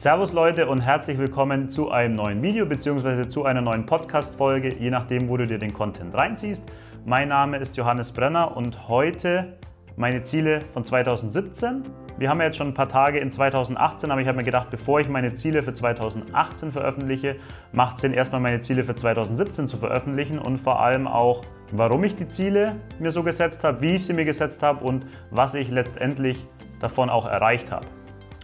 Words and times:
Servus 0.00 0.32
Leute 0.32 0.66
und 0.66 0.80
herzlich 0.80 1.18
willkommen 1.18 1.68
zu 1.68 1.90
einem 1.90 2.14
neuen 2.14 2.40
Video 2.40 2.64
bzw. 2.64 3.28
zu 3.28 3.44
einer 3.44 3.60
neuen 3.60 3.84
Podcast-Folge, 3.84 4.76
je 4.76 4.88
nachdem, 4.88 5.28
wo 5.28 5.36
du 5.36 5.46
dir 5.46 5.58
den 5.58 5.74
Content 5.74 6.14
reinziehst. 6.14 6.64
Mein 7.04 7.28
Name 7.28 7.58
ist 7.58 7.76
Johannes 7.76 8.10
Brenner 8.10 8.56
und 8.56 8.88
heute 8.88 9.58
meine 9.96 10.24
Ziele 10.24 10.60
von 10.72 10.86
2017. 10.86 11.82
Wir 12.16 12.30
haben 12.30 12.40
ja 12.40 12.46
jetzt 12.46 12.56
schon 12.56 12.68
ein 12.68 12.72
paar 12.72 12.88
Tage 12.88 13.18
in 13.18 13.30
2018, 13.30 14.10
aber 14.10 14.22
ich 14.22 14.26
habe 14.26 14.38
mir 14.38 14.44
gedacht, 14.44 14.70
bevor 14.70 15.00
ich 15.00 15.08
meine 15.10 15.34
Ziele 15.34 15.62
für 15.62 15.74
2018 15.74 16.72
veröffentliche, 16.72 17.36
macht 17.72 17.96
es 17.96 18.00
Sinn, 18.00 18.14
erstmal 18.14 18.40
meine 18.40 18.62
Ziele 18.62 18.84
für 18.84 18.94
2017 18.94 19.68
zu 19.68 19.76
veröffentlichen 19.76 20.38
und 20.38 20.56
vor 20.56 20.80
allem 20.80 21.06
auch, 21.08 21.44
warum 21.72 22.04
ich 22.04 22.16
die 22.16 22.30
Ziele 22.30 22.76
mir 23.00 23.10
so 23.10 23.22
gesetzt 23.22 23.64
habe, 23.64 23.82
wie 23.82 23.96
ich 23.96 24.06
sie 24.06 24.14
mir 24.14 24.24
gesetzt 24.24 24.62
habe 24.62 24.82
und 24.82 25.04
was 25.30 25.52
ich 25.52 25.70
letztendlich 25.70 26.46
davon 26.80 27.10
auch 27.10 27.26
erreicht 27.26 27.70
habe. 27.70 27.86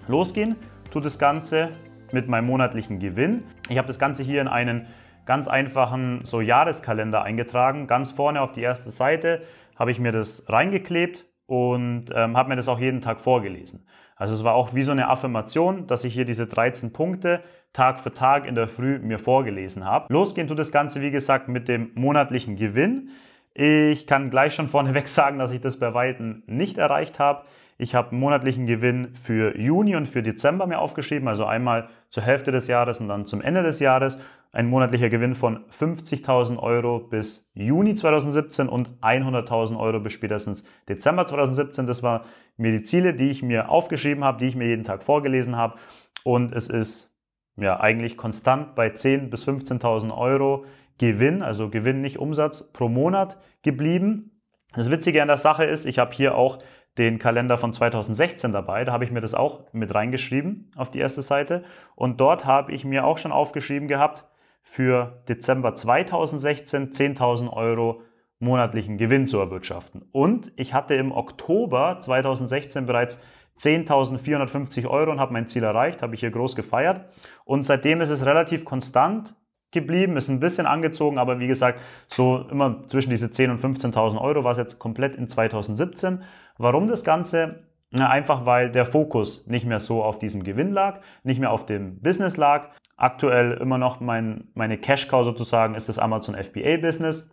Losgehen 0.07 0.57
tut 0.97 1.05
das 1.05 1.19
Ganze 1.19 1.73
mit 2.11 2.27
meinem 2.27 2.47
monatlichen 2.47 2.99
Gewinn. 2.99 3.43
Ich 3.69 3.77
habe 3.77 3.87
das 3.87 3.99
Ganze 3.99 4.23
hier 4.23 4.41
in 4.41 4.49
einen 4.49 4.87
ganz 5.27 5.47
einfachen 5.47 6.21
so 6.25 6.41
Jahreskalender 6.41 7.23
eingetragen. 7.23 7.87
Ganz 7.87 8.13
vorne 8.13 8.41
auf 8.41 8.53
die 8.53 8.63
erste 8.63 8.91
Seite 8.91 9.43
habe 9.79 9.91
ich 9.91 9.99
mir 9.99 10.11
das 10.11 10.49
reingeklebt 10.49 11.27
und 11.45 12.07
ähm, 12.15 12.35
habe 12.35 12.49
mir 12.49 12.57
das 12.57 12.67
auch 12.67 12.79
jeden 12.79 13.03
Tag 13.03 13.21
vorgelesen. 13.21 13.87
Also 14.17 14.33
es 14.33 14.43
war 14.43 14.55
auch 14.55 14.73
wie 14.73 14.85
so 14.85 14.93
eine 14.93 15.09
Affirmation, 15.09 15.87
dass 15.87 16.03
ich 16.03 16.15
hier 16.15 16.25
diese 16.25 16.47
13 16.47 16.95
Punkte 16.95 17.43
Tag 17.75 18.01
für 18.01 18.15
Tag 18.15 18.47
in 18.47 18.55
der 18.55 18.67
Früh 18.67 18.99
mir 18.99 19.19
vorgelesen 19.19 19.85
habe. 19.85 20.11
Losgehen 20.11 20.49
tut 20.49 20.59
das 20.59 20.73
Ganze, 20.73 21.03
wie 21.03 21.11
gesagt, 21.11 21.47
mit 21.47 21.69
dem 21.69 21.91
monatlichen 21.95 22.57
Gewinn. 22.57 23.11
Ich 23.53 24.07
kann 24.07 24.31
gleich 24.31 24.55
schon 24.55 24.69
vorneweg 24.69 25.09
sagen, 25.09 25.39
dass 25.39 25.51
ich 25.51 25.61
das 25.61 25.79
bei 25.79 25.93
Weitem 25.93 26.43
nicht 26.47 26.79
erreicht 26.79 27.19
habe. 27.19 27.45
Ich 27.79 27.95
habe 27.95 28.11
einen 28.11 28.21
monatlichen 28.21 28.67
Gewinn 28.67 29.15
für 29.15 29.59
Juni 29.59 29.97
und 29.97 30.07
für 30.07 30.23
Dezember 30.23 30.67
mir 30.67 30.79
aufgeschrieben, 30.79 31.29
also 31.29 31.45
einmal 31.45 31.89
zur 32.09 32.23
Hälfte 32.23 32.51
des 32.51 32.69
Jahres 32.69 32.99
und 32.99 33.09
dann 33.09 33.27
zum 33.27 33.43
Ende 33.43 33.63
des 33.63 33.81
Jahres. 33.81 34.19
Ein 34.53 34.69
monatlicher 34.69 35.11
Gewinn 35.11 35.35
von 35.35 35.65
50.000 35.79 36.59
Euro 36.59 37.01
bis 37.01 37.47
Juni 37.53 37.95
2017 37.95 38.71
und 38.71 38.89
100.000 39.03 39.79
Euro 39.79 40.01
bis 40.01 40.15
spätestens 40.15 40.65
Dezember 40.89 41.27
2017. 41.27 41.87
Das 41.87 42.03
waren 42.03 42.25
mir 42.57 42.73
die 42.73 42.83
Ziele, 42.83 43.13
die 43.13 43.29
ich 43.29 43.43
mir 43.43 43.69
aufgeschrieben 43.69 44.25
habe, 44.25 44.39
die 44.39 44.47
ich 44.47 44.57
mir 44.57 44.69
jeden 44.69 44.85
Tag 44.85 45.03
vorgelesen 45.03 45.57
habe. 45.57 45.79
Und 46.25 46.55
es 46.55 46.71
ist 46.71 47.15
ja 47.59 47.79
eigentlich 47.81 48.17
konstant 48.17 48.75
bei 48.75 48.89
10.000 48.89 49.29
bis 49.29 49.47
15.000 49.47 50.17
Euro 50.17 50.65
Gewinn, 50.97 51.43
also 51.43 51.69
Gewinn, 51.69 52.01
nicht 52.01 52.19
Umsatz 52.19 52.73
pro 52.73 52.89
Monat 52.89 53.37
geblieben. 53.61 54.41
Das 54.75 54.91
Witzige 54.91 55.21
an 55.21 55.29
der 55.29 55.37
Sache 55.37 55.65
ist, 55.65 55.85
ich 55.85 55.99
habe 55.99 56.15
hier 56.15 56.35
auch 56.35 56.59
den 56.99 57.19
Kalender 57.19 57.59
von 57.59 57.73
2016 57.73 58.53
dabei. 58.53 58.85
Da 58.85 58.93
habe 58.93 59.05
ich 59.05 59.11
mir 59.11 59.21
das 59.21 59.35
auch 59.35 59.65
mit 59.73 59.95
reingeschrieben 59.95 60.71
auf 60.77 60.91
die 60.91 60.99
erste 60.99 61.23
Seite. 61.23 61.65
Und 61.95 62.21
dort 62.21 62.45
habe 62.45 62.73
ich 62.73 62.85
mir 62.85 63.05
auch 63.05 63.19
schon 63.19 63.33
aufgeschrieben 63.33 63.89
gehabt, 63.89 64.25
für 64.63 65.23
Dezember 65.29 65.75
2016 65.75 66.91
10.000 66.91 67.53
Euro 67.53 68.03
monatlichen 68.39 68.99
Gewinn 68.99 69.27
zu 69.27 69.39
erwirtschaften. 69.39 70.05
Und 70.13 70.53
ich 70.57 70.75
hatte 70.75 70.95
im 70.95 71.13
Oktober 71.13 71.99
2016 72.01 72.85
bereits 72.85 73.23
10.450 73.59 74.87
Euro 74.87 75.13
und 75.13 75.21
habe 75.21 75.33
mein 75.33 75.47
Ziel 75.47 75.63
erreicht, 75.63 76.03
habe 76.03 76.15
ich 76.15 76.21
hier 76.21 76.31
groß 76.31 76.57
gefeiert. 76.57 77.07
Und 77.45 77.65
seitdem 77.65 78.01
ist 78.01 78.11
es 78.11 78.27
relativ 78.27 78.65
konstant 78.65 79.35
geblieben, 79.71 80.17
ist 80.17 80.29
ein 80.29 80.41
bisschen 80.41 80.67
angezogen, 80.67 81.19
aber 81.19 81.39
wie 81.39 81.47
gesagt, 81.47 81.81
so 82.09 82.47
immer 82.51 82.87
zwischen 82.89 83.11
diese 83.11 83.27
10.000 83.27 83.51
und 83.51 83.77
15.000 83.79 84.21
Euro 84.21 84.45
war 84.45 84.53
es 84.53 84.59
jetzt 84.59 84.79
komplett 84.79 85.15
in 85.17 85.29
2017. 85.29 86.23
Warum 86.59 86.89
das 86.89 87.05
Ganze? 87.05 87.67
Na, 87.91 88.11
einfach 88.11 88.45
weil 88.47 88.71
der 88.71 88.85
Fokus 88.85 89.47
nicht 89.47 89.65
mehr 89.65 89.81
so 89.81 90.03
auf 90.03 90.19
diesem 90.19 90.43
Gewinn 90.43 90.73
lag, 90.73 91.01
nicht 91.23 91.41
mehr 91.41 91.53
auf 91.53 91.67
dem 91.67 92.01
Business 92.01 92.37
lag. 92.37 92.69
Aktuell 92.97 93.53
immer 93.53 93.79
noch 93.79 94.01
mein, 94.01 94.49
meine 94.55 94.79
Cash-Cow 94.79 95.25
sozusagen 95.25 95.75
ist 95.75 95.89
das 95.89 95.99
Amazon 95.99 96.35
FBA-Business. 96.35 97.31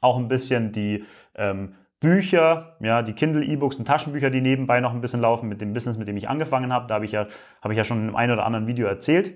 Auch 0.00 0.16
ein 0.16 0.28
bisschen 0.28 0.72
die 0.72 1.04
ähm, 1.34 1.74
Bücher, 2.00 2.76
ja, 2.80 3.02
die 3.02 3.12
Kindle 3.12 3.44
E-Books 3.44 3.76
und 3.76 3.84
Taschenbücher, 3.84 4.30
die 4.30 4.40
nebenbei 4.40 4.80
noch 4.80 4.94
ein 4.94 5.02
bisschen 5.02 5.20
laufen 5.20 5.48
mit 5.48 5.60
dem 5.60 5.74
Business, 5.74 5.98
mit 5.98 6.08
dem 6.08 6.16
ich 6.16 6.28
angefangen 6.28 6.72
habe. 6.72 6.86
Da 6.86 6.94
habe 6.94 7.04
ich 7.04 7.12
ja, 7.12 7.26
habe 7.60 7.74
ich 7.74 7.76
ja 7.76 7.84
schon 7.84 7.98
in 7.98 8.04
einem 8.04 8.16
ein 8.16 8.30
oder 8.30 8.46
anderen 8.46 8.66
Video 8.66 8.86
erzählt. 8.86 9.32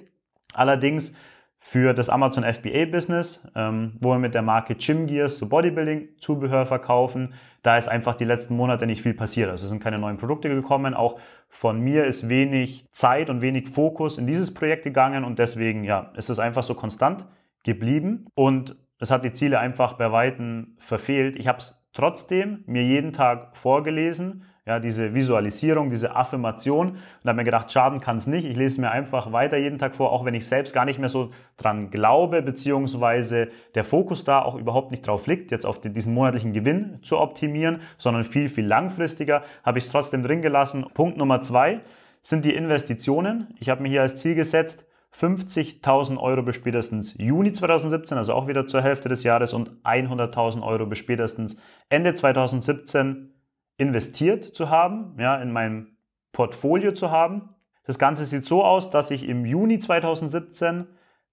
Allerdings 0.54 1.12
für 1.66 1.94
das 1.94 2.10
Amazon 2.10 2.44
FBA 2.44 2.84
Business, 2.84 3.40
ähm, 3.56 3.94
wo 3.98 4.10
wir 4.10 4.18
mit 4.18 4.34
der 4.34 4.42
Marke 4.42 4.74
Gym 4.74 5.06
Gears 5.06 5.38
so 5.38 5.46
Bodybuilding 5.46 6.10
Zubehör 6.18 6.66
verkaufen. 6.66 7.32
Da 7.62 7.78
ist 7.78 7.88
einfach 7.88 8.16
die 8.16 8.26
letzten 8.26 8.54
Monate 8.54 8.86
nicht 8.86 9.00
viel 9.00 9.14
passiert. 9.14 9.48
Also 9.48 9.64
es 9.64 9.70
sind 9.70 9.82
keine 9.82 9.98
neuen 9.98 10.18
Produkte 10.18 10.50
gekommen. 10.50 10.92
Auch 10.92 11.18
von 11.48 11.80
mir 11.80 12.04
ist 12.04 12.28
wenig 12.28 12.84
Zeit 12.92 13.30
und 13.30 13.40
wenig 13.40 13.70
Fokus 13.70 14.18
in 14.18 14.26
dieses 14.26 14.52
Projekt 14.52 14.84
gegangen 14.84 15.24
und 15.24 15.38
deswegen 15.38 15.84
ja, 15.84 16.12
ist 16.18 16.28
es 16.28 16.38
einfach 16.38 16.64
so 16.64 16.74
konstant 16.74 17.24
geblieben 17.62 18.26
und 18.34 18.76
es 18.98 19.10
hat 19.10 19.24
die 19.24 19.32
Ziele 19.32 19.58
einfach 19.58 19.94
bei 19.94 20.12
weitem 20.12 20.76
verfehlt. 20.78 21.34
Ich 21.36 21.48
habe 21.48 21.58
es 21.60 21.82
trotzdem 21.94 22.62
mir 22.66 22.82
jeden 22.82 23.14
Tag 23.14 23.56
vorgelesen 23.56 24.42
ja, 24.66 24.80
diese 24.80 25.14
Visualisierung, 25.14 25.90
diese 25.90 26.16
Affirmation. 26.16 26.92
Und 26.92 27.28
habe 27.28 27.36
mir 27.36 27.44
gedacht, 27.44 27.70
schaden 27.70 28.00
kann 28.00 28.16
es 28.16 28.26
nicht. 28.26 28.46
Ich 28.46 28.56
lese 28.56 28.80
mir 28.80 28.90
einfach 28.90 29.32
weiter 29.32 29.58
jeden 29.58 29.78
Tag 29.78 29.94
vor, 29.94 30.10
auch 30.12 30.24
wenn 30.24 30.34
ich 30.34 30.46
selbst 30.46 30.72
gar 30.72 30.86
nicht 30.86 30.98
mehr 30.98 31.10
so 31.10 31.30
dran 31.58 31.90
glaube, 31.90 32.40
beziehungsweise 32.40 33.48
der 33.74 33.84
Fokus 33.84 34.24
da 34.24 34.40
auch 34.42 34.54
überhaupt 34.54 34.90
nicht 34.90 35.06
drauf 35.06 35.26
liegt, 35.26 35.50
jetzt 35.50 35.66
auf 35.66 35.80
diesen 35.80 36.14
monatlichen 36.14 36.54
Gewinn 36.54 36.98
zu 37.02 37.18
optimieren, 37.18 37.80
sondern 37.98 38.24
viel, 38.24 38.48
viel 38.48 38.66
langfristiger, 38.66 39.42
habe 39.64 39.78
ich 39.78 39.84
es 39.84 39.90
trotzdem 39.90 40.22
drin 40.22 40.40
gelassen. 40.40 40.86
Punkt 40.94 41.18
Nummer 41.18 41.42
zwei 41.42 41.80
sind 42.22 42.46
die 42.46 42.54
Investitionen. 42.54 43.48
Ich 43.60 43.68
habe 43.68 43.82
mir 43.82 43.90
hier 43.90 44.02
als 44.02 44.16
Ziel 44.16 44.34
gesetzt, 44.34 44.86
50.000 45.14 46.18
Euro 46.18 46.42
bis 46.42 46.56
spätestens 46.56 47.16
Juni 47.18 47.52
2017, 47.52 48.18
also 48.18 48.32
auch 48.32 48.48
wieder 48.48 48.66
zur 48.66 48.82
Hälfte 48.82 49.08
des 49.08 49.22
Jahres 49.22 49.52
und 49.52 49.70
100.000 49.84 50.62
Euro 50.62 50.86
bis 50.86 50.98
spätestens 50.98 51.56
Ende 51.88 52.14
2017 52.14 53.33
investiert 53.76 54.44
zu 54.44 54.70
haben, 54.70 55.16
ja, 55.18 55.36
in 55.36 55.52
mein 55.52 55.96
Portfolio 56.32 56.92
zu 56.92 57.10
haben. 57.10 57.50
Das 57.84 57.98
Ganze 57.98 58.24
sieht 58.24 58.44
so 58.44 58.64
aus, 58.64 58.90
dass 58.90 59.10
ich 59.10 59.28
im 59.28 59.44
Juni 59.44 59.78
2017 59.78 60.86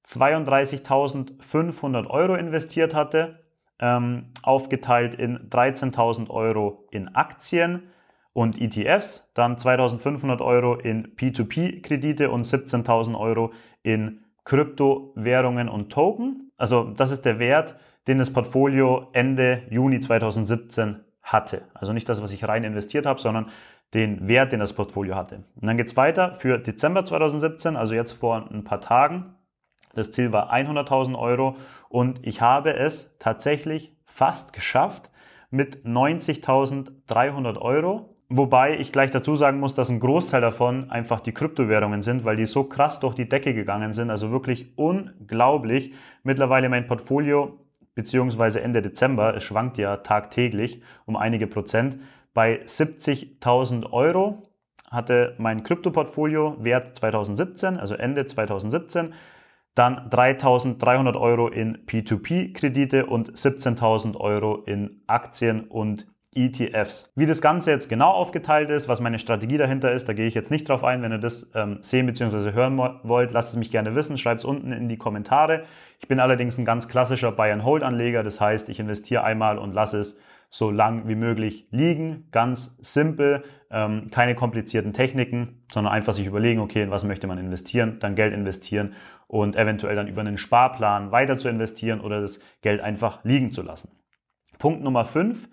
32.500 0.06 2.08
Euro 2.08 2.36
investiert 2.36 2.94
hatte, 2.96 3.40
ähm, 3.80 4.32
aufgeteilt 4.42 5.14
in 5.14 5.50
13.000 5.50 6.30
Euro 6.30 6.88
in 6.92 7.16
Aktien 7.16 7.84
und 8.34 8.62
ETFs, 8.62 9.30
dann 9.34 9.58
2.500 9.58 10.42
Euro 10.42 10.76
in 10.76 11.16
P2P-Kredite 11.16 12.32
und 12.32 12.46
17.000 12.46 13.18
Euro 13.18 13.52
in 13.84 14.26
Kryptowährungen 14.44 15.70
und 15.70 15.92
Token. 15.92 16.52
Also 16.58 16.86
das 16.86 17.12
ist 17.12 17.26
der 17.26 17.40
Wert, 17.40 17.78
den 18.08 18.18
das 18.18 18.34
Portfolio 18.34 19.10
Ende 19.14 19.64
Juni 19.70 20.00
2017 20.00 21.02
hatte. 21.24 21.64
Also 21.74 21.94
nicht 21.94 22.10
das, 22.10 22.22
was 22.22 22.32
ich 22.32 22.48
rein 22.48 22.64
investiert 22.64 23.06
habe, 23.06 23.20
sondern 23.20 23.50
den 23.94 24.28
Wert, 24.28 24.52
den 24.52 24.60
das 24.60 24.74
Portfolio 24.74 25.16
hatte. 25.16 25.44
Und 25.56 25.68
dann 25.68 25.78
geht 25.78 25.88
es 25.88 25.98
weiter 25.98 26.36
für 26.36 26.58
Dezember 26.58 27.06
2017, 27.06 27.76
also 27.76 27.94
jetzt 27.94 28.14
vor 28.14 28.50
ein 28.52 28.64
paar 28.64 28.82
Tagen. 28.82 29.36
Das 29.94 30.12
Ziel 30.12 30.32
war 30.32 30.54
100.000 30.54 31.18
Euro 31.18 31.58
und 31.90 32.26
ich 32.26 32.42
habe 32.42 32.74
es 32.76 33.18
tatsächlich 33.20 33.94
fast 34.06 34.54
geschafft 34.54 35.10
mit 35.50 35.86
90.300 35.86 37.58
Euro. 37.60 38.10
Wobei 38.30 38.80
ich 38.80 38.94
gleich 38.94 39.12
dazu 39.12 39.36
sagen 39.36 39.60
muss, 39.60 39.74
dass 39.74 39.90
ein 39.90 40.00
Großteil 40.00 40.40
davon 40.40 40.90
einfach 40.90 41.20
die 41.20 41.34
Kryptowährungen 41.34 42.02
sind, 42.02 42.24
weil 42.24 42.38
die 42.38 42.46
so 42.46 42.64
krass 42.64 43.02
durch 43.02 43.14
die 43.14 43.28
Decke 43.28 43.54
gegangen 43.54 43.92
sind. 43.92 44.10
Also 44.10 44.32
wirklich 44.32 44.72
unglaublich. 44.78 45.94
Mittlerweile 46.24 46.70
mein 46.70 46.88
Portfolio 46.88 47.60
beziehungsweise 47.96 48.62
Ende 48.62 48.82
Dezember, 48.82 49.36
es 49.36 49.44
schwankt 49.44 49.78
ja 49.78 49.98
tagtäglich 49.98 50.82
um 51.06 51.16
einige 51.16 51.48
Prozent, 51.48 51.98
bei 52.34 52.62
70.000 52.64 53.92
Euro 53.92 54.52
hatte 54.90 55.36
mein 55.38 55.64
Kryptoportfolio 55.64 56.58
Wert 56.60 56.98
2017, 56.98 57.78
also 57.78 57.96
Ende 57.96 58.26
2017, 58.26 59.14
dann 59.74 60.10
3.300 60.10 61.20
Euro 61.20 61.48
in 61.48 61.86
P2P-Kredite 61.86 63.06
und 63.06 63.32
17.000 63.34 64.18
Euro 64.18 64.64
in 64.66 65.02
Aktien 65.08 65.66
und 65.68 66.08
ETFs. 66.34 67.12
Wie 67.16 67.26
das 67.26 67.42
Ganze 67.42 67.72
jetzt 67.72 67.90
genau 67.90 68.12
aufgeteilt 68.12 68.70
ist, 68.70 68.88
was 68.88 69.02
meine 69.02 69.20
Strategie 69.20 69.58
dahinter 69.58 69.92
ist, 69.92 70.08
da 70.08 70.14
gehe 70.14 70.28
ich 70.28 70.34
jetzt 70.34 70.50
nicht 70.50 70.70
drauf 70.70 70.84
ein. 70.84 71.02
Wenn 71.02 71.12
ihr 71.12 71.18
das 71.18 71.52
ähm, 71.56 71.80
sehen 71.82 72.06
bzw. 72.06 72.54
hören 72.54 72.78
wollt, 72.78 73.32
lasst 73.32 73.50
es 73.50 73.58
mich 73.58 73.70
gerne 73.70 73.96
wissen. 73.96 74.18
Schreibt 74.18 74.42
es 74.42 74.46
unten 74.46 74.72
in 74.72 74.88
die 74.88 74.98
Kommentare. 74.98 75.64
Ich 76.00 76.08
bin 76.08 76.22
allerdings 76.22 76.58
ein 76.58 76.64
ganz 76.64 76.88
klassischer 76.88 77.34
Buy-and-Hold-Anleger. 77.34 78.24
Das 78.24 78.40
heißt, 78.40 78.70
ich 78.70 78.80
investiere 78.80 79.26
einmal 79.26 79.58
und 79.58 79.74
lasse 79.74 80.00
es 80.00 80.20
so 80.50 80.72
lang 80.72 81.08
wie 81.08 81.16
möglich 81.16 81.68
liegen. 81.72 82.28
Ganz 82.32 82.78
simpel, 82.82 83.44
ähm, 83.70 84.10
keine 84.12 84.34
komplizierten 84.34 84.94
Techniken, 84.94 85.64
sondern 85.72 85.94
einfach 85.94 86.14
sich 86.14 86.28
überlegen, 86.28 86.62
okay, 86.62 86.84
in 86.84 86.92
was 86.92 87.04
möchte 87.04 87.28
man 87.28 87.40
investieren, 87.40 87.98
dann 88.00 88.16
Geld 88.16 88.34
investieren 88.34 88.94
und 89.28 89.58
eventuell 89.58 89.96
dann 89.96 90.08
über 90.08 90.22
einen 90.22 90.38
Sparplan 90.38 91.12
weiter 91.12 91.38
zu 91.38 91.50
investieren 91.50 92.00
oder 92.00 92.22
das 92.22 92.40
Geld 92.62 92.82
einfach 92.82 93.24
liegen 93.24 93.52
zu 93.52 93.62
lassen. 93.62 93.90
Punkt 94.60 94.84
Nummer 94.84 95.06
5 95.06 95.50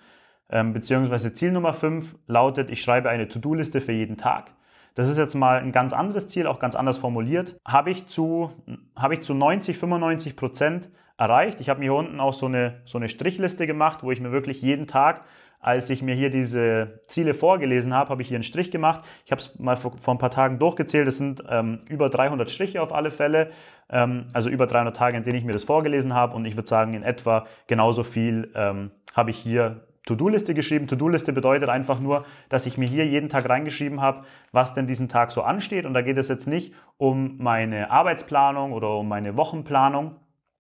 ähm, 0.51 0.73
beziehungsweise 0.73 1.35
Ziel 1.35 1.53
Nummer 1.53 1.75
5 1.75 2.17
lautet, 2.27 2.71
ich 2.71 2.83
schreibe 2.83 3.09
eine 3.11 3.29
To-Do-Liste 3.29 3.81
für 3.81 3.93
jeden 3.93 4.17
Tag. 4.17 4.53
das 4.95 5.09
ist 5.09 5.17
jetzt 5.17 5.35
mal 5.35 5.61
ein 5.61 5.73
ganz 5.73 5.93
anderes 5.93 6.29
Ziel, 6.29 6.47
auch 6.47 6.59
ganz 6.59 6.75
anders 6.75 6.99
formuliert, 6.99 7.57
habe 7.65 7.91
ich 7.91 8.07
zu, 8.09 8.51
habe 8.97 9.15
ich 9.15 9.23
zu 9.23 9.35
90, 9.35 9.79
95 9.79 10.37
Prozent 10.37 10.89
erreicht. 11.17 11.61
Ich 11.61 11.69
habe 11.69 11.81
mir 11.81 11.87
hier 11.87 11.95
unten 11.95 12.21
auch 12.21 12.35
so 12.35 12.47
eine, 12.47 12.81
so 12.85 12.99
eine 12.99 13.09
Strichliste 13.09 13.67
gemacht, 13.67 14.03
wo 14.03 14.11
ich 14.11 14.21
mir 14.21 14.33
wirklich 14.33 14.63
jeden 14.63 14.87
Tag 14.87 15.25
als 15.61 15.91
ich 15.91 16.03
mir 16.03 16.15
hier 16.15 16.31
diese 16.31 17.01
Ziele 17.09 17.35
vorgelesen 17.35 17.93
habe, 17.93 18.11
habe 18.11 18.23
ich 18.23 18.29
hier 18.29 18.37
einen 18.37 18.45
Strich 18.45 18.71
gemacht. 18.71 19.01
Ich 19.25 19.33
habe 19.33 19.41
es 19.41 19.59
mal 19.59 19.77
vor, 19.77 19.93
vor, 19.99 20.15
ein 20.15 20.19
paar 20.19 20.31
Tagen 20.31 20.59
durchgezählt. 20.59 21.09
Es 21.09 21.17
sind 21.17 21.43
ähm, 21.49 21.81
über 21.89 22.09
300 22.09 22.51
Striche 22.51 22.81
auf 22.81 22.93
alle 22.93 23.11
Fälle. 23.11 23.51
Ähm, 23.91 24.27
also 24.33 24.51
über 24.51 24.67
300 24.67 24.97
Tage, 24.97 25.17
in 25.17 25.25
denen 25.25 25.37
ich 25.37 25.45
mir 25.45 25.53
das 25.53 25.65
vorgelesen 25.65 26.15
habe. 26.15 26.37
Und 26.37 26.45
ich 26.45 26.57
würde 26.57 26.69
sagen, 26.69 26.95
in 26.95 27.03
etwa 27.03 27.47
genauso 27.67 28.05
viel 28.05 28.53
ähm, 28.55 28.93
habe 29.17 29.31
ich 29.31 29.39
hier 29.39 29.88
To-Do-Liste 30.09 30.55
geschrieben. 30.55 30.87
To-Do-Liste 30.87 31.35
bedeutet 31.35 31.69
einfach 31.69 32.01
nur, 32.01 32.25
dass 32.49 32.65
ich 32.65 32.79
mir 32.79 32.89
hier 32.89 33.07
jeden 33.07 33.29
Tag 33.29 33.49
reingeschrieben 33.49 34.01
habe, 34.01 34.25
was 34.53 34.73
denn 34.73 34.87
diesen 34.87 35.09
Tag 35.09 35.31
so 35.31 35.43
ansteht. 35.43 35.85
Und 35.85 35.93
da 35.93 36.01
geht 36.01 36.17
es 36.17 36.29
jetzt 36.29 36.47
nicht 36.47 36.73
um 36.97 37.37
meine 37.39 37.91
Arbeitsplanung 37.91 38.73
oder 38.73 38.97
um 38.97 39.07
meine 39.07 39.37
Wochenplanung, 39.37 40.17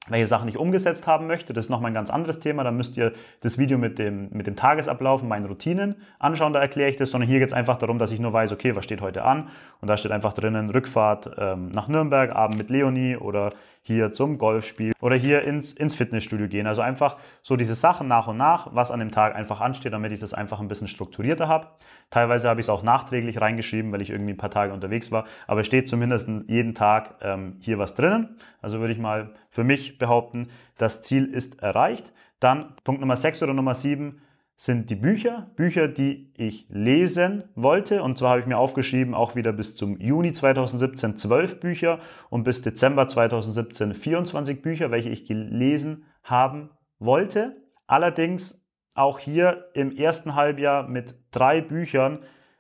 welche 0.08 0.26
Sachen 0.26 0.48
ich 0.48 0.58
umgesetzt 0.58 1.06
haben 1.06 1.26
möchte. 1.26 1.54
Das 1.54 1.64
ist 1.64 1.70
nochmal 1.70 1.90
ein 1.90 1.94
ganz 1.94 2.10
anderes 2.10 2.40
Thema. 2.40 2.62
Da 2.62 2.70
müsst 2.70 2.98
ihr 2.98 3.12
das 3.40 3.56
Video 3.56 3.78
mit 3.78 3.98
dem, 3.98 4.28
mit 4.30 4.46
dem 4.46 4.54
Tagesablauf 4.54 5.22
und 5.22 5.28
meinen 5.28 5.46
Routinen 5.46 5.96
anschauen, 6.18 6.52
da 6.52 6.60
erkläre 6.60 6.90
ich 6.90 6.96
das, 6.96 7.10
sondern 7.10 7.28
hier 7.28 7.38
geht 7.38 7.48
es 7.48 7.54
einfach 7.54 7.78
darum, 7.78 7.98
dass 7.98 8.12
ich 8.12 8.20
nur 8.20 8.34
weiß, 8.34 8.52
okay, 8.52 8.76
was 8.76 8.84
steht 8.84 9.00
heute 9.00 9.24
an? 9.24 9.48
Und 9.80 9.88
da 9.88 9.96
steht 9.96 10.12
einfach 10.12 10.34
drinnen 10.34 10.68
Rückfahrt 10.68 11.30
ähm, 11.38 11.70
nach 11.70 11.88
Nürnberg, 11.88 12.36
Abend 12.36 12.58
mit 12.58 12.68
Leonie 12.68 13.16
oder 13.16 13.52
hier 13.88 14.12
zum 14.12 14.36
Golfspiel 14.36 14.92
oder 15.00 15.16
hier 15.16 15.42
ins, 15.42 15.72
ins 15.72 15.96
Fitnessstudio 15.96 16.46
gehen. 16.46 16.66
Also 16.66 16.82
einfach 16.82 17.16
so 17.42 17.56
diese 17.56 17.74
Sachen 17.74 18.06
nach 18.06 18.28
und 18.28 18.36
nach, 18.36 18.68
was 18.74 18.90
an 18.90 19.00
dem 19.00 19.10
Tag 19.10 19.34
einfach 19.34 19.60
ansteht, 19.60 19.94
damit 19.94 20.12
ich 20.12 20.20
das 20.20 20.34
einfach 20.34 20.60
ein 20.60 20.68
bisschen 20.68 20.88
strukturierter 20.88 21.48
habe. 21.48 21.68
Teilweise 22.10 22.50
habe 22.50 22.60
ich 22.60 22.66
es 22.66 22.70
auch 22.70 22.82
nachträglich 22.82 23.40
reingeschrieben, 23.40 23.90
weil 23.90 24.02
ich 24.02 24.10
irgendwie 24.10 24.34
ein 24.34 24.36
paar 24.38 24.50
Tage 24.50 24.74
unterwegs 24.74 25.10
war, 25.10 25.24
aber 25.46 25.62
es 25.62 25.66
steht 25.66 25.88
zumindest 25.88 26.28
jeden 26.46 26.74
Tag 26.74 27.14
ähm, 27.22 27.56
hier 27.60 27.78
was 27.78 27.94
drinnen. 27.94 28.36
Also 28.60 28.78
würde 28.80 28.92
ich 28.92 28.98
mal 28.98 29.30
für 29.48 29.64
mich 29.64 29.96
behaupten, 29.96 30.48
das 30.76 31.02
Ziel 31.02 31.24
ist 31.24 31.62
erreicht. 31.62 32.12
Dann 32.40 32.74
Punkt 32.84 33.00
Nummer 33.00 33.16
6 33.16 33.42
oder 33.42 33.54
Nummer 33.54 33.74
7 33.74 34.20
sind 34.60 34.90
die 34.90 34.96
Bücher, 34.96 35.52
Bücher, 35.54 35.86
die 35.86 36.32
ich 36.36 36.66
lesen 36.68 37.44
wollte. 37.54 38.02
Und 38.02 38.18
zwar 38.18 38.30
habe 38.30 38.40
ich 38.40 38.46
mir 38.46 38.58
aufgeschrieben, 38.58 39.14
auch 39.14 39.36
wieder 39.36 39.52
bis 39.52 39.76
zum 39.76 40.00
Juni 40.00 40.32
2017 40.32 41.16
12 41.16 41.60
Bücher 41.60 42.00
und 42.28 42.42
bis 42.42 42.60
Dezember 42.60 43.06
2017 43.06 43.94
24 43.94 44.60
Bücher, 44.60 44.90
welche 44.90 45.10
ich 45.10 45.26
gelesen 45.26 46.06
haben 46.24 46.70
wollte. 46.98 47.56
Allerdings 47.86 48.60
auch 48.96 49.20
hier 49.20 49.66
im 49.74 49.96
ersten 49.96 50.34
Halbjahr 50.34 50.88
mit 50.88 51.14
drei 51.30 51.60
Büchern 51.60 52.18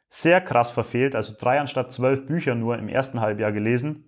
sehr 0.08 0.40
krass 0.40 0.70
verfehlt, 0.70 1.16
also 1.16 1.34
drei 1.36 1.58
anstatt 1.58 1.92
zwölf 1.92 2.26
Bücher 2.26 2.54
nur 2.54 2.78
im 2.78 2.88
ersten 2.88 3.20
Halbjahr 3.20 3.50
gelesen. 3.50 4.04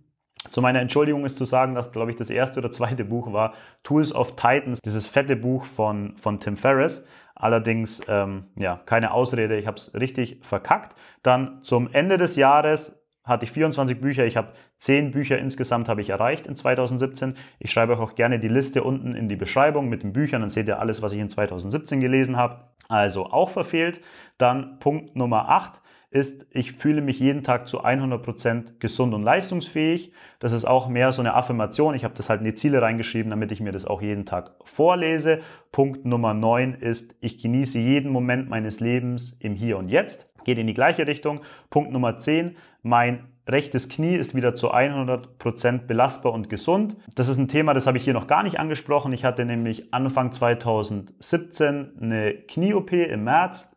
Zu 0.48 0.62
meiner 0.62 0.81
Entschuldigung 0.81 1.25
ist 1.25 1.36
zu 1.36 1.44
sagen, 1.44 1.75
dass, 1.75 1.90
glaube 1.90 2.12
ich, 2.12 2.16
das 2.16 2.31
erste 2.31 2.60
oder 2.60 2.70
zweite 2.70 3.04
Buch 3.04 3.32
war 3.32 3.52
Tools 3.82 4.14
of 4.14 4.36
Titans, 4.36 4.78
dieses 4.81 5.08
fette 5.08 5.34
Buch 5.34 5.64
von, 5.64 6.16
von 6.16 6.38
Tim 6.38 6.56
Ferriss. 6.56 7.04
Allerdings, 7.40 8.02
ähm, 8.08 8.44
ja, 8.56 8.81
keine 8.84 9.12
Ausrede, 9.12 9.56
ich 9.56 9.66
habe 9.66 9.76
es 9.76 9.94
richtig 9.94 10.40
verkackt. 10.42 10.94
Dann 11.22 11.62
zum 11.62 11.90
Ende 11.92 12.19
des 12.19 12.37
Jahres 12.37 13.00
hatte 13.31 13.47
ich 13.47 13.53
24 13.53 13.99
Bücher. 13.99 14.27
Ich 14.27 14.37
habe 14.37 14.53
10 14.77 15.12
Bücher 15.12 15.38
insgesamt 15.38 15.88
habe 15.88 16.03
ich 16.03 16.11
erreicht 16.11 16.47
in 16.47 16.56
2017. 16.56 17.35
Ich 17.59 17.71
schreibe 17.71 17.94
euch 17.94 18.00
auch 18.00 18.15
gerne 18.15 18.38
die 18.38 18.49
Liste 18.49 18.82
unten 18.82 19.15
in 19.15 19.29
die 19.29 19.37
Beschreibung 19.37 19.88
mit 19.88 20.03
den 20.03 20.12
Büchern. 20.12 20.43
Dann 20.43 20.50
seht 20.50 20.69
ihr 20.69 20.79
alles, 20.79 21.00
was 21.00 21.12
ich 21.12 21.21
in 21.21 21.31
2017 21.31 22.00
gelesen 22.00 22.37
habe. 22.37 22.65
Also 22.88 23.27
auch 23.27 23.50
verfehlt. 23.50 24.00
Dann 24.37 24.79
Punkt 24.81 25.17
Nummer 25.17 25.49
8 25.49 25.81
ist, 26.11 26.47
ich 26.50 26.73
fühle 26.73 27.03
mich 27.03 27.21
jeden 27.21 27.44
Tag 27.44 27.69
zu 27.69 27.85
100% 27.85 28.81
gesund 28.81 29.15
und 29.15 29.23
leistungsfähig. 29.23 30.12
Das 30.41 30.53
ist 30.53 30.65
auch 30.65 30.88
mehr 30.88 31.12
so 31.12 31.23
eine 31.23 31.35
Affirmation. 31.35 31.94
Ich 31.94 32.03
habe 32.03 32.15
das 32.15 32.29
halt 32.29 32.41
in 32.41 32.47
die 32.47 32.55
Ziele 32.55 32.82
reingeschrieben, 32.82 33.31
damit 33.31 33.53
ich 33.53 33.61
mir 33.61 33.71
das 33.71 33.85
auch 33.85 34.03
jeden 34.03 34.27
Tag 34.27 34.56
vorlese. 34.65 35.41
Punkt 35.71 36.05
Nummer 36.05 36.35
9 36.35 36.75
ist, 36.75 37.15
ich 37.21 37.38
genieße 37.38 37.79
jeden 37.79 38.11
Moment 38.11 38.50
meines 38.50 38.81
Lebens 38.81 39.37
im 39.38 39.55
Hier 39.55 39.79
und 39.79 39.88
Jetzt. 39.88 40.29
Geht 40.44 40.58
in 40.58 40.66
die 40.66 40.75
gleiche 40.75 41.06
Richtung. 41.06 41.40
Punkt 41.70 41.92
Nummer 41.92 42.19
10, 42.19 42.56
mein 42.82 43.28
rechtes 43.48 43.88
Knie 43.88 44.14
ist 44.14 44.34
wieder 44.34 44.54
zu 44.54 44.72
100% 44.72 45.87
belastbar 45.87 46.32
und 46.32 46.48
gesund. 46.48 46.96
Das 47.14 47.28
ist 47.28 47.38
ein 47.38 47.48
Thema, 47.48 47.75
das 47.75 47.87
habe 47.87 47.98
ich 47.98 48.04
hier 48.04 48.14
noch 48.14 48.26
gar 48.26 48.42
nicht 48.42 48.60
angesprochen. 48.60 49.12
Ich 49.12 49.25
hatte 49.25 49.44
nämlich 49.44 49.92
Anfang 49.92 50.32
2017 50.32 51.92
eine 52.00 52.34
Knie-OP 52.34 52.92
im 52.92 53.25
März, 53.25 53.76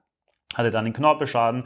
hatte 0.54 0.71
dann 0.71 0.86
einen 0.86 0.94
Knorpelschaden, 0.94 1.63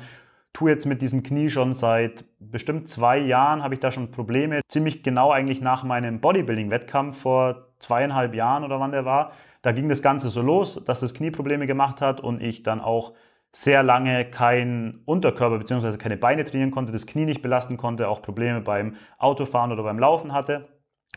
tue 0.54 0.72
jetzt 0.72 0.86
mit 0.86 1.02
diesem 1.02 1.22
Knie 1.22 1.50
schon 1.50 1.76
seit 1.76 2.26
bestimmt 2.40 2.90
zwei 2.90 3.18
Jahren, 3.20 3.64
habe 3.64 3.74
ich 3.74 3.80
da 3.80 3.92
schon 3.92 4.12
Probleme. 4.12 4.62
Ziemlich 4.70 5.04
genau 5.04 5.32
eigentlich 5.32 5.62
nach 5.62 5.84
meinem 5.84 6.20
Bodybuilding-Wettkampf 6.20 7.20
vor 7.20 7.68
zweieinhalb 7.80 8.34
Jahren 8.34 8.64
oder 8.64 8.80
wann 8.80 8.92
der 8.92 9.06
war. 9.06 9.34
Da 9.62 9.72
ging 9.72 9.90
das 9.90 10.02
Ganze 10.02 10.30
so 10.30 10.42
los, 10.42 10.82
dass 10.86 11.00
das 11.00 11.14
Knie 11.14 11.30
Probleme 11.30 11.68
gemacht 11.68 12.02
hat 12.02 12.22
und 12.22 12.42
ich 12.42 12.64
dann 12.64 12.80
auch 12.80 13.14
sehr 13.52 13.84
lange 13.84 14.26
kein 14.26 15.02
Unterkörper 15.06 15.58
bzw. 15.58 15.98
keine 15.98 16.18
Beine 16.18 16.44
trainieren 16.44 16.72
konnte, 16.72 16.92
das 16.92 17.08
Knie 17.08 17.26
nicht 17.26 17.42
belasten 17.42 17.78
konnte, 17.78 18.08
auch 18.08 18.22
Probleme 18.22 18.62
beim 18.62 18.96
Autofahren 19.18 19.72
oder 19.72 19.84
beim 19.84 20.00
Laufen 20.00 20.34
hatte. 20.34 20.68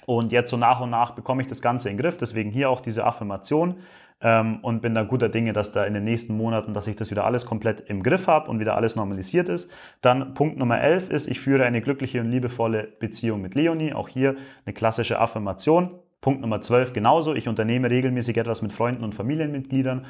Und 0.07 0.33
jetzt 0.33 0.51
so 0.51 0.57
nach 0.57 0.81
und 0.81 0.91
nach 0.91 1.13
bekomme 1.13 1.43
ich 1.43 1.49
das 1.49 1.61
Ganze 1.61 1.89
in 1.89 1.97
den 1.97 2.03
Griff. 2.03 2.17
Deswegen 2.17 2.51
hier 2.51 2.71
auch 2.71 2.81
diese 2.81 3.05
Affirmation 3.05 3.77
ähm, 4.21 4.59
und 4.63 4.83
bin 4.83 4.95
da 4.95 5.03
guter 5.03 5.29
Dinge, 5.29 5.53
dass 5.53 5.73
da 5.73 5.85
in 5.85 5.95
den 5.95 6.05
nächsten 6.05 6.37
Monaten, 6.37 6.75
dass 6.75 6.87
ich 6.87 6.97
das 6.97 7.11
wieder 7.11 7.25
alles 7.25 7.47
komplett 7.47 7.81
im 7.81 8.03
Griff 8.03 8.27
habe 8.27 8.51
und 8.51 8.61
wieder 8.61 8.77
alles 8.77 8.97
normalisiert 8.97 9.49
ist. 9.49 9.71
Dann 10.01 10.35
Punkt 10.35 10.59
Nummer 10.59 10.81
11 10.81 11.11
ist, 11.11 11.29
ich 11.29 11.41
führe 11.41 11.65
eine 11.65 11.81
glückliche 11.81 12.21
und 12.21 12.31
liebevolle 12.31 12.89
Beziehung 12.99 13.41
mit 13.41 13.55
Leonie. 13.55 13.93
Auch 13.93 14.09
hier 14.09 14.37
eine 14.65 14.75
klassische 14.75 15.19
Affirmation. 15.19 15.99
Punkt 16.21 16.41
Nummer 16.43 16.61
12 16.61 16.93
genauso. 16.93 17.35
Ich 17.35 17.49
unternehme 17.49 17.91
regelmäßig 17.91 18.37
etwas 18.37 18.63
mit 18.63 18.73
Freunden 18.73 19.05
und 19.05 19.15
Familienmitgliedern. 19.15 20.07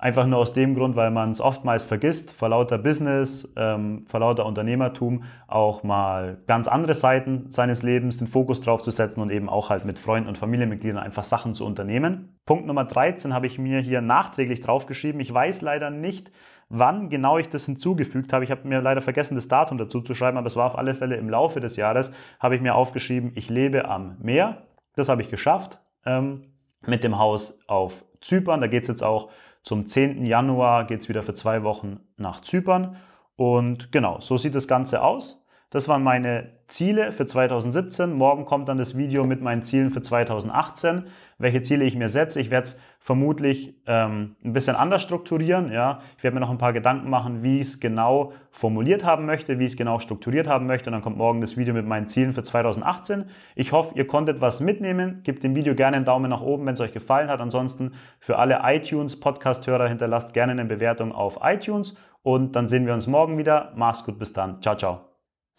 Einfach 0.00 0.26
nur 0.26 0.38
aus 0.38 0.52
dem 0.52 0.76
Grund, 0.76 0.94
weil 0.94 1.10
man 1.10 1.32
es 1.32 1.40
oftmals 1.40 1.84
vergisst, 1.84 2.30
vor 2.30 2.50
lauter 2.50 2.78
Business, 2.78 3.52
ähm, 3.56 4.04
vor 4.06 4.20
lauter 4.20 4.46
Unternehmertum 4.46 5.24
auch 5.48 5.82
mal 5.82 6.38
ganz 6.46 6.68
andere 6.68 6.94
Seiten 6.94 7.50
seines 7.50 7.82
Lebens 7.82 8.18
den 8.18 8.28
Fokus 8.28 8.60
drauf 8.60 8.80
zu 8.84 8.92
setzen 8.92 9.20
und 9.20 9.30
eben 9.30 9.48
auch 9.48 9.70
halt 9.70 9.84
mit 9.84 9.98
Freunden 9.98 10.28
und 10.28 10.38
Familienmitgliedern 10.38 11.02
einfach 11.02 11.24
Sachen 11.24 11.52
zu 11.54 11.66
unternehmen. 11.66 12.38
Punkt 12.46 12.64
Nummer 12.64 12.84
13 12.84 13.34
habe 13.34 13.48
ich 13.48 13.58
mir 13.58 13.80
hier 13.80 14.00
nachträglich 14.00 14.60
draufgeschrieben. 14.60 15.20
Ich 15.20 15.34
weiß 15.34 15.62
leider 15.62 15.90
nicht, 15.90 16.30
wann 16.68 17.08
genau 17.08 17.38
ich 17.38 17.48
das 17.48 17.64
hinzugefügt 17.64 18.32
habe. 18.32 18.44
Ich 18.44 18.52
habe 18.52 18.68
mir 18.68 18.80
leider 18.80 19.00
vergessen, 19.00 19.34
das 19.34 19.48
Datum 19.48 19.78
dazu 19.78 20.00
zu 20.00 20.14
schreiben, 20.14 20.36
aber 20.36 20.46
es 20.46 20.54
war 20.54 20.66
auf 20.66 20.78
alle 20.78 20.94
Fälle 20.94 21.16
im 21.16 21.28
Laufe 21.28 21.58
des 21.58 21.74
Jahres, 21.74 22.12
habe 22.38 22.54
ich 22.54 22.60
mir 22.62 22.76
aufgeschrieben, 22.76 23.32
ich 23.34 23.50
lebe 23.50 23.88
am 23.88 24.16
Meer. 24.20 24.62
Das 24.94 25.08
habe 25.08 25.22
ich 25.22 25.28
geschafft 25.28 25.80
ähm, 26.06 26.52
mit 26.86 27.02
dem 27.02 27.18
Haus 27.18 27.58
auf 27.66 28.04
Zypern. 28.20 28.60
Da 28.60 28.68
geht 28.68 28.82
es 28.82 28.88
jetzt 28.88 29.02
auch 29.02 29.30
zum 29.68 29.86
10. 29.86 30.24
Januar 30.24 30.86
geht 30.86 31.02
es 31.02 31.10
wieder 31.10 31.22
für 31.22 31.34
zwei 31.34 31.62
Wochen 31.62 32.00
nach 32.16 32.40
Zypern. 32.40 32.96
Und 33.36 33.92
genau, 33.92 34.18
so 34.18 34.38
sieht 34.38 34.54
das 34.54 34.66
Ganze 34.66 35.02
aus. 35.02 35.44
Das 35.70 35.86
waren 35.86 36.02
meine 36.02 36.48
Ziele 36.66 37.12
für 37.12 37.26
2017. 37.26 38.14
Morgen 38.14 38.46
kommt 38.46 38.70
dann 38.70 38.78
das 38.78 38.96
Video 38.96 39.24
mit 39.24 39.42
meinen 39.42 39.60
Zielen 39.60 39.90
für 39.90 40.00
2018, 40.00 41.04
welche 41.36 41.60
Ziele 41.60 41.84
ich 41.84 41.94
mir 41.94 42.08
setze. 42.08 42.40
Ich 42.40 42.50
werde 42.50 42.68
es 42.68 42.80
vermutlich 42.98 43.74
ähm, 43.86 44.36
ein 44.42 44.54
bisschen 44.54 44.76
anders 44.76 45.02
strukturieren. 45.02 45.70
Ja. 45.70 46.00
Ich 46.16 46.24
werde 46.24 46.34
mir 46.34 46.40
noch 46.40 46.48
ein 46.48 46.56
paar 46.56 46.72
Gedanken 46.72 47.10
machen, 47.10 47.42
wie 47.42 47.56
ich 47.56 47.68
es 47.68 47.80
genau 47.80 48.32
formuliert 48.50 49.04
haben 49.04 49.26
möchte, 49.26 49.58
wie 49.58 49.66
ich 49.66 49.72
es 49.72 49.76
genau 49.76 49.98
strukturiert 49.98 50.46
haben 50.46 50.66
möchte. 50.66 50.88
Und 50.88 50.92
dann 50.92 51.02
kommt 51.02 51.18
morgen 51.18 51.42
das 51.42 51.58
Video 51.58 51.74
mit 51.74 51.86
meinen 51.86 52.08
Zielen 52.08 52.32
für 52.32 52.42
2018. 52.42 53.26
Ich 53.54 53.72
hoffe, 53.72 53.94
ihr 53.94 54.06
konntet 54.06 54.40
was 54.40 54.60
mitnehmen. 54.60 55.20
Gebt 55.22 55.42
dem 55.42 55.54
Video 55.54 55.74
gerne 55.74 55.96
einen 55.96 56.06
Daumen 56.06 56.30
nach 56.30 56.40
oben, 56.40 56.64
wenn 56.64 56.74
es 56.74 56.80
euch 56.80 56.92
gefallen 56.92 57.28
hat. 57.28 57.40
Ansonsten 57.40 57.92
für 58.20 58.38
alle 58.38 58.60
iTunes-Podcast-Hörer 58.62 59.88
hinterlasst 59.88 60.32
gerne 60.32 60.52
eine 60.52 60.64
Bewertung 60.64 61.12
auf 61.12 61.40
iTunes. 61.42 61.94
Und 62.22 62.56
dann 62.56 62.68
sehen 62.68 62.86
wir 62.86 62.94
uns 62.94 63.06
morgen 63.06 63.36
wieder. 63.36 63.72
Mach's 63.76 64.04
gut, 64.04 64.18
bis 64.18 64.32
dann. 64.32 64.62
Ciao, 64.62 64.74
ciao. 64.74 65.07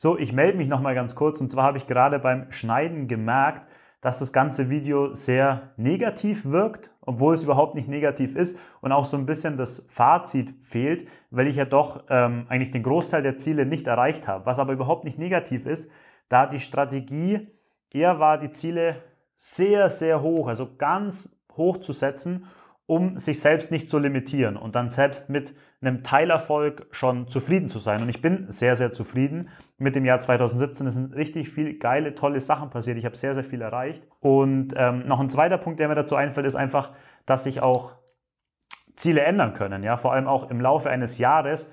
So, 0.01 0.18
ich 0.18 0.32
melde 0.32 0.58
mich 0.58 0.70
nochmal 0.70 0.96
ganz 0.96 1.13
kurz 1.13 1.41
und 1.41 1.51
zwar 1.51 1.65
habe 1.65 1.77
ich 1.77 1.86
gerade 1.86 2.20
beim 2.20 2.50
Schneiden 2.53 3.10
gemerkt, 3.10 3.68
dass 4.00 4.20
das 4.20 4.32
ganze 4.32 4.70
Video 4.70 5.13
sehr 5.13 5.74
negativ 5.75 6.46
wirkt, 6.46 6.89
obwohl 7.01 7.36
es 7.36 7.44
überhaupt 7.44 7.75
nicht 7.75 7.89
negativ 7.89 8.38
ist 8.38 8.58
und 8.79 8.94
auch 8.94 9.03
so 9.03 9.18
ein 9.18 9.25
bisschen 9.25 9.58
das 9.58 9.86
Fazit 9.89 10.53
fehlt, 10.62 11.06
weil 11.32 11.48
ich 11.48 11.58
ja 11.58 11.65
doch 11.65 12.06
ähm, 12.08 12.46
eigentlich 12.48 12.72
den 12.72 12.84
Großteil 12.84 13.24
der 13.24 13.39
Ziele 13.39 13.65
nicht 13.65 13.88
erreicht 13.88 14.25
habe. 14.25 14.46
Was 14.46 14.58
aber 14.58 14.72
überhaupt 14.72 15.03
nicht 15.03 15.20
negativ 15.20 15.65
ist, 15.65 15.89
da 16.29 16.46
die 16.46 16.62
Strategie 16.62 17.50
eher 17.91 18.22
war, 18.22 18.38
die 18.38 18.51
Ziele 18.51 19.03
sehr, 19.36 19.89
sehr 19.89 20.22
hoch, 20.22 20.48
also 20.48 20.77
ganz 20.77 21.38
hoch 21.58 21.79
zu 21.79 21.91
setzen 21.91 22.46
um 22.89 23.20
sich 23.20 23.39
selbst 23.39 23.70
nicht 23.70 23.88
zu 23.88 24.00
limitieren 24.00 24.58
und 24.58 24.74
dann 24.74 24.89
selbst 24.89 25.29
mit 25.29 25.53
einem 25.81 26.03
Teilerfolg 26.03 26.88
schon 26.91 27.27
zufrieden 27.27 27.69
zu 27.69 27.79
sein. 27.79 28.01
Und 28.01 28.09
ich 28.09 28.21
bin 28.21 28.51
sehr, 28.51 28.75
sehr 28.75 28.91
zufrieden 28.91 29.50
mit 29.77 29.95
dem 29.95 30.05
Jahr 30.05 30.19
2017. 30.19 30.88
Es 30.88 30.93
sind 30.93 31.15
richtig 31.15 31.50
viele 31.50 31.75
geile, 31.75 32.15
tolle 32.15 32.41
Sachen 32.41 32.69
passiert. 32.69 32.98
Ich 32.98 33.05
habe 33.05 33.15
sehr, 33.15 33.33
sehr 33.33 33.45
viel 33.45 33.62
erreicht. 33.62 34.03
Und 34.19 34.74
ähm, 34.75 35.07
noch 35.07 35.19
ein 35.19 35.29
zweiter 35.29 35.57
Punkt, 35.57 35.79
der 35.79 35.88
mir 35.88 35.95
dazu 35.95 36.15
einfällt, 36.15 36.45
ist 36.45 36.55
einfach, 36.55 36.91
dass 37.25 37.45
sich 37.45 37.62
auch 37.62 37.95
Ziele 38.95 39.21
ändern 39.21 39.53
können. 39.53 39.83
Ja, 39.83 39.95
vor 39.95 40.13
allem 40.13 40.27
auch 40.27 40.50
im 40.50 40.59
Laufe 40.59 40.89
eines 40.89 41.17
Jahres 41.17 41.71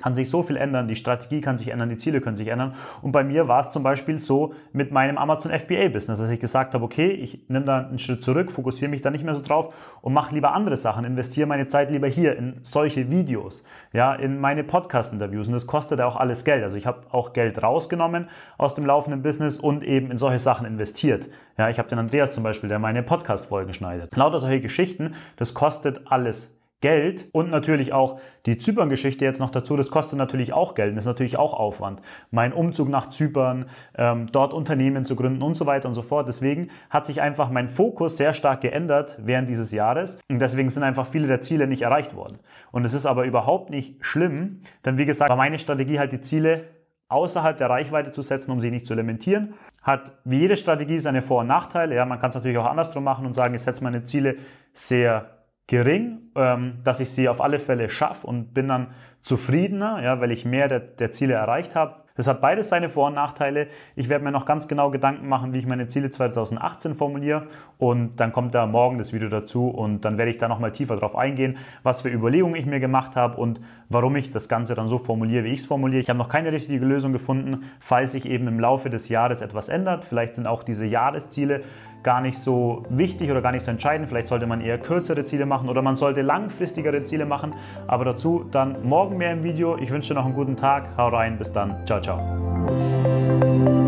kann 0.00 0.14
sich 0.14 0.30
so 0.30 0.42
viel 0.42 0.56
ändern, 0.56 0.88
die 0.88 0.96
Strategie 0.96 1.40
kann 1.40 1.58
sich 1.58 1.68
ändern, 1.68 1.88
die 1.88 1.96
Ziele 1.96 2.20
können 2.20 2.36
sich 2.36 2.48
ändern. 2.48 2.74
Und 3.02 3.12
bei 3.12 3.24
mir 3.24 3.48
war 3.48 3.60
es 3.60 3.70
zum 3.70 3.82
Beispiel 3.82 4.18
so 4.18 4.54
mit 4.72 4.92
meinem 4.92 5.18
Amazon 5.18 5.52
FBA-Business, 5.52 6.18
dass 6.18 6.30
ich 6.30 6.40
gesagt 6.40 6.74
habe, 6.74 6.84
okay, 6.84 7.10
ich 7.10 7.48
nehme 7.48 7.64
da 7.64 7.78
einen 7.78 7.98
Schritt 7.98 8.22
zurück, 8.22 8.50
fokussiere 8.50 8.90
mich 8.90 9.00
da 9.00 9.10
nicht 9.10 9.24
mehr 9.24 9.34
so 9.34 9.42
drauf 9.42 9.74
und 10.00 10.12
mache 10.12 10.34
lieber 10.34 10.52
andere 10.52 10.76
Sachen, 10.76 11.04
investiere 11.04 11.46
meine 11.46 11.68
Zeit 11.68 11.90
lieber 11.90 12.06
hier 12.06 12.36
in 12.36 12.60
solche 12.62 13.10
Videos, 13.10 13.64
ja, 13.92 14.14
in 14.14 14.40
meine 14.40 14.64
Podcast-Interviews. 14.64 15.48
Und 15.48 15.54
das 15.54 15.66
kostet 15.66 15.98
ja 15.98 16.06
auch 16.06 16.16
alles 16.16 16.44
Geld. 16.44 16.62
Also 16.62 16.76
ich 16.76 16.86
habe 16.86 17.02
auch 17.10 17.32
Geld 17.32 17.62
rausgenommen 17.62 18.28
aus 18.56 18.74
dem 18.74 18.84
laufenden 18.84 19.22
Business 19.22 19.56
und 19.56 19.82
eben 19.82 20.10
in 20.10 20.18
solche 20.18 20.38
Sachen 20.38 20.66
investiert. 20.66 21.28
Ja, 21.56 21.68
ich 21.68 21.78
habe 21.78 21.88
den 21.88 21.98
Andreas 21.98 22.32
zum 22.32 22.44
Beispiel, 22.44 22.68
der 22.68 22.78
meine 22.78 23.02
Podcast-Folgen 23.02 23.74
schneidet. 23.74 24.14
Lauter 24.14 24.40
solche 24.40 24.60
Geschichten, 24.60 25.14
das 25.36 25.54
kostet 25.54 26.02
alles 26.06 26.57
Geld 26.80 27.28
und 27.32 27.50
natürlich 27.50 27.92
auch 27.92 28.20
die 28.46 28.56
Zypern-Geschichte 28.56 29.24
jetzt 29.24 29.40
noch 29.40 29.50
dazu, 29.50 29.76
das 29.76 29.90
kostet 29.90 30.18
natürlich 30.18 30.52
auch 30.52 30.74
Geld, 30.76 30.92
das 30.92 31.02
ist 31.02 31.08
natürlich 31.08 31.36
auch 31.36 31.52
Aufwand. 31.52 32.00
Mein 32.30 32.52
Umzug 32.52 32.88
nach 32.88 33.08
Zypern, 33.08 33.68
ähm, 33.96 34.28
dort 34.30 34.52
Unternehmen 34.52 35.04
zu 35.04 35.16
gründen 35.16 35.42
und 35.42 35.56
so 35.56 35.66
weiter 35.66 35.88
und 35.88 35.94
so 35.94 36.02
fort. 36.02 36.28
Deswegen 36.28 36.70
hat 36.88 37.04
sich 37.04 37.20
einfach 37.20 37.50
mein 37.50 37.68
Fokus 37.68 38.16
sehr 38.16 38.32
stark 38.32 38.60
geändert 38.60 39.16
während 39.18 39.48
dieses 39.48 39.72
Jahres 39.72 40.20
und 40.30 40.38
deswegen 40.40 40.70
sind 40.70 40.84
einfach 40.84 41.06
viele 41.06 41.26
der 41.26 41.40
Ziele 41.40 41.66
nicht 41.66 41.82
erreicht 41.82 42.14
worden. 42.14 42.38
Und 42.70 42.84
es 42.84 42.94
ist 42.94 43.06
aber 43.06 43.24
überhaupt 43.24 43.70
nicht 43.70 44.04
schlimm, 44.04 44.60
denn 44.84 44.98
wie 44.98 45.06
gesagt, 45.06 45.30
war 45.30 45.36
meine 45.36 45.58
Strategie 45.58 45.98
halt 45.98 46.12
die 46.12 46.20
Ziele 46.20 46.64
außerhalb 47.08 47.56
der 47.56 47.70
Reichweite 47.70 48.12
zu 48.12 48.22
setzen, 48.22 48.50
um 48.50 48.60
sie 48.60 48.70
nicht 48.70 48.86
zu 48.86 48.94
limitieren. 48.94 49.54
Hat 49.82 50.12
wie 50.24 50.38
jede 50.38 50.56
Strategie 50.56 50.98
seine 50.98 51.22
Vor- 51.22 51.40
und 51.40 51.46
Nachteile. 51.46 51.94
Ja, 51.94 52.04
man 52.04 52.18
kann 52.18 52.30
es 52.30 52.36
natürlich 52.36 52.58
auch 52.58 52.66
andersrum 52.66 53.02
machen 53.02 53.26
und 53.26 53.32
sagen, 53.32 53.54
ich 53.54 53.62
setze 53.62 53.82
meine 53.82 54.04
Ziele 54.04 54.36
sehr 54.74 55.37
gering, 55.68 56.18
ähm, 56.34 56.78
dass 56.82 56.98
ich 56.98 57.10
sie 57.10 57.28
auf 57.28 57.40
alle 57.40 57.60
Fälle 57.60 57.88
schaffe 57.88 58.26
und 58.26 58.52
bin 58.52 58.68
dann 58.68 58.88
zufriedener, 59.20 60.02
ja, 60.02 60.20
weil 60.20 60.32
ich 60.32 60.44
mehr 60.44 60.66
der, 60.66 60.80
der 60.80 61.12
Ziele 61.12 61.34
erreicht 61.34 61.76
habe. 61.76 61.94
Das 62.16 62.26
hat 62.26 62.40
beides 62.40 62.68
seine 62.68 62.88
Vor- 62.90 63.06
und 63.06 63.14
Nachteile. 63.14 63.68
Ich 63.94 64.08
werde 64.08 64.24
mir 64.24 64.32
noch 64.32 64.44
ganz 64.44 64.66
genau 64.66 64.90
Gedanken 64.90 65.28
machen, 65.28 65.52
wie 65.52 65.58
ich 65.60 65.66
meine 65.68 65.86
Ziele 65.86 66.10
2018 66.10 66.96
formuliere 66.96 67.46
und 67.78 68.16
dann 68.18 68.32
kommt 68.32 68.56
da 68.56 68.66
morgen 68.66 68.98
das 68.98 69.12
Video 69.12 69.28
dazu 69.28 69.68
und 69.68 70.04
dann 70.04 70.18
werde 70.18 70.32
ich 70.32 70.38
da 70.38 70.48
nochmal 70.48 70.72
tiefer 70.72 70.96
drauf 70.96 71.14
eingehen, 71.14 71.58
was 71.84 72.02
für 72.02 72.08
Überlegungen 72.08 72.56
ich 72.56 72.66
mir 72.66 72.80
gemacht 72.80 73.14
habe 73.14 73.36
und 73.36 73.60
warum 73.88 74.16
ich 74.16 74.32
das 74.32 74.48
Ganze 74.48 74.74
dann 74.74 74.88
so 74.88 74.98
formuliere, 74.98 75.44
wie 75.44 75.52
ich 75.52 75.60
es 75.60 75.66
formuliere. 75.66 76.02
Ich 76.02 76.08
habe 76.08 76.18
noch 76.18 76.28
keine 76.28 76.50
richtige 76.50 76.84
Lösung 76.84 77.12
gefunden, 77.12 77.66
falls 77.78 78.10
sich 78.10 78.26
eben 78.26 78.48
im 78.48 78.58
Laufe 78.58 78.90
des 78.90 79.08
Jahres 79.08 79.40
etwas 79.40 79.68
ändert. 79.68 80.04
Vielleicht 80.04 80.34
sind 80.34 80.48
auch 80.48 80.64
diese 80.64 80.86
Jahresziele 80.86 81.62
gar 82.08 82.22
nicht 82.22 82.38
so 82.38 82.84
wichtig 82.88 83.30
oder 83.30 83.42
gar 83.42 83.52
nicht 83.52 83.66
so 83.66 83.70
entscheidend. 83.70 84.08
Vielleicht 84.08 84.28
sollte 84.28 84.46
man 84.46 84.62
eher 84.62 84.78
kürzere 84.78 85.26
Ziele 85.26 85.44
machen 85.44 85.68
oder 85.68 85.82
man 85.82 85.94
sollte 85.94 86.22
langfristigere 86.22 87.04
Ziele 87.04 87.26
machen. 87.26 87.50
Aber 87.86 88.06
dazu 88.06 88.46
dann 88.50 88.82
morgen 88.82 89.18
mehr 89.18 89.32
im 89.32 89.44
Video. 89.44 89.76
Ich 89.76 89.90
wünsche 89.90 90.14
dir 90.14 90.14
noch 90.14 90.24
einen 90.24 90.34
guten 90.34 90.56
Tag. 90.56 90.88
Hau 90.96 91.08
rein. 91.08 91.36
Bis 91.36 91.52
dann. 91.52 91.76
Ciao, 91.84 92.00
ciao. 92.00 93.87